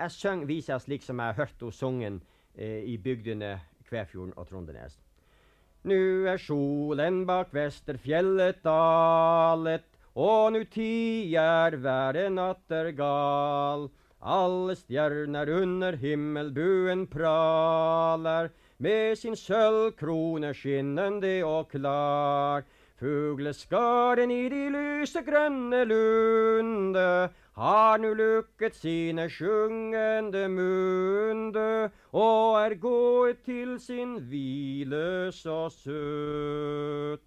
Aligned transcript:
jeg 0.00 0.16
synger 0.16 0.48
viser 0.48 0.80
slik 0.80 1.04
som 1.04 1.20
jeg 1.20 1.32
har 1.32 1.42
hørt 1.44 1.60
henne 1.60 1.76
sungen 1.76 2.18
eh, 2.56 2.82
i 2.88 2.96
bygdene 2.96 3.58
Kvæfjorden 3.88 4.34
og 4.36 4.48
Trondenes. 4.48 4.98
Nu 5.84 6.26
er 6.28 6.36
solen 6.40 7.24
bak 7.26 7.54
Vesterfjellet 7.56 8.60
dalet, 8.64 9.86
og 10.14 10.52
nu 10.52 10.64
tier 10.64 11.76
været 11.76 12.32
nattergal. 12.32 13.88
Alle 14.20 14.76
stjerner 14.76 15.48
under 15.48 15.96
himmelbuen 15.96 17.06
praler, 17.08 18.50
med 18.78 19.16
sin 19.16 19.36
sølvkrone 19.36 20.52
skinnende 20.54 21.40
og 21.44 21.68
klar. 21.72 22.64
Fugleskaren 23.00 24.28
i 24.30 24.42
de 24.52 24.66
lyse 24.74 25.22
grønne 25.24 25.78
lunde 25.88 27.30
har 27.56 27.96
nu 28.02 28.10
lukket 28.12 28.76
sine 28.76 29.24
sjungende 29.32 30.42
munde 30.52 31.88
og 32.12 32.58
er 32.60 32.76
gått 32.82 33.40
til 33.48 33.78
sin 33.80 34.18
hvile 34.28 35.32
så 35.32 35.62
søtt. 35.72 37.24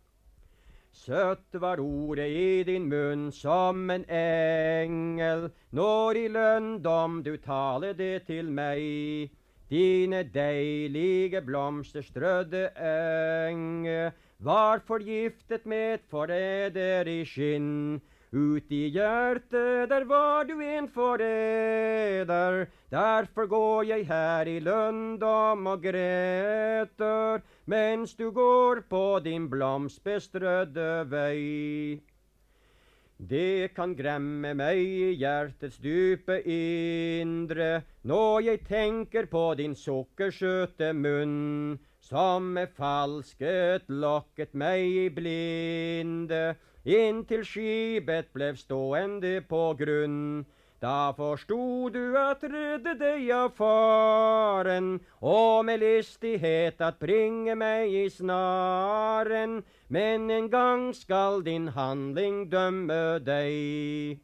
Søtt 0.94 1.58
var 1.58 1.82
ordet 1.82 2.30
i 2.30 2.64
din 2.70 2.86
munn 2.86 3.32
som 3.34 3.90
en 3.90 4.06
engel, 4.14 5.50
når 5.74 6.22
i 6.22 6.28
lønndom 6.38 7.24
du 7.26 7.34
taler 7.42 7.98
det 7.98 8.28
til 8.30 8.54
meg. 8.54 9.34
Dine 9.74 10.22
deilige 10.30 11.42
blomsterstrødde 11.42 12.68
enge 12.78 13.73
var 14.44 14.82
forgiftet 14.88 15.66
med 15.66 15.94
et 15.94 16.10
forræderi 16.12 17.24
skinn. 17.26 18.02
Ut 18.34 18.72
i 18.74 18.88
hjertet, 18.90 19.90
der 19.90 20.04
var 20.10 20.44
du 20.50 20.58
en 20.60 20.88
forræder. 20.90 22.66
Derfor 22.90 23.46
går 23.46 23.84
jeg 23.84 24.08
her 24.08 24.50
i 24.50 24.60
lønndom 24.60 25.68
og 25.68 25.84
græter, 25.84 27.44
mens 27.66 28.16
du 28.16 28.32
går 28.32 28.82
på 28.90 29.20
din 29.24 29.50
blomstbestrødde 29.50 31.06
vei. 31.12 32.02
Det 33.30 33.72
kan 33.76 33.94
gremme 33.96 34.56
meg 34.58 34.82
i 34.82 35.14
hjertets 35.16 35.78
dype 35.78 36.42
indre 36.50 37.84
når 38.04 38.40
jeg 38.50 38.66
tenker 38.68 39.30
på 39.30 39.54
din 39.56 39.76
sukkersøte 39.76 40.90
munn, 40.98 41.78
som 42.04 42.54
med 42.54 42.74
falsket 42.76 43.86
lokket 43.88 44.52
meg 44.54 44.82
i 44.84 45.06
blinde, 45.18 46.42
inntil 46.84 47.46
skipet 47.48 48.34
ble 48.36 48.50
stående 48.60 49.38
på 49.48 49.62
grunn. 49.80 50.44
Da 50.84 51.14
forsto 51.16 51.88
du 51.96 52.18
at 52.20 52.44
redde 52.44 52.98
deg 53.00 53.30
av 53.32 53.54
faren, 53.56 54.98
og 55.24 55.64
med 55.70 55.80
listighet 55.80 56.84
at 56.84 57.00
bringe 57.00 57.56
meg 57.56 57.88
i 57.88 58.10
snaren. 58.12 59.62
Men 59.88 60.28
en 60.28 60.52
gang 60.52 60.90
skal 60.92 61.40
din 61.48 61.72
handling 61.72 62.50
dømme 62.52 63.24
deg. 63.24 64.20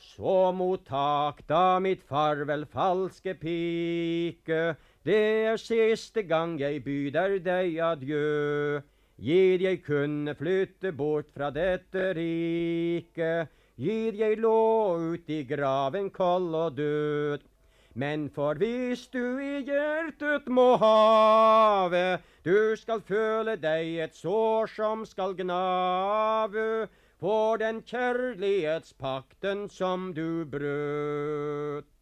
Så 0.00 0.52
mottak 0.56 1.42
da 1.46 1.78
mitt 1.78 2.02
farvel, 2.08 2.64
falske 2.64 3.34
pike. 3.36 4.60
Det 5.04 5.20
er 5.52 5.60
siste 5.60 6.24
gang 6.24 6.56
jeg 6.60 6.80
byder 6.84 7.36
deg 7.44 7.76
adjø. 7.84 8.80
Gid 9.20 9.60
jeg 9.60 9.82
kunne 9.84 10.32
flytte 10.34 10.94
bort 10.96 11.28
fra 11.36 11.50
dette 11.52 12.14
riket 12.16 13.52
gir 13.80 14.16
jeg 14.16 14.40
lå 14.40 14.56
ut 15.12 15.28
i 15.28 15.42
graven 15.48 16.08
kold 16.12 16.54
og 16.54 16.76
død. 16.80 17.44
Men 17.94 18.28
for 18.30 18.54
hvis 18.60 19.06
du 19.12 19.38
i 19.42 19.60
hjertet 19.66 20.48
må 20.48 20.76
have, 20.80 22.20
du 22.44 22.76
skal 22.76 23.00
føle 23.04 23.56
deg 23.60 23.96
et 24.06 24.16
sår 24.16 24.70
som 24.72 25.04
skal 25.08 25.34
gnave, 25.36 26.88
for 27.20 27.60
den 27.60 27.82
kjærlighetspakten 27.84 29.66
som 29.68 30.12
du 30.16 30.44
brøt. 30.48 31.99